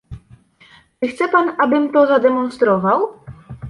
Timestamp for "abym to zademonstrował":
1.59-3.19